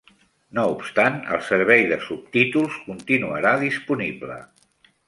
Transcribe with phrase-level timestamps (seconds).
[0.59, 4.43] No obstant, el servei de subtítols continuarà disponible.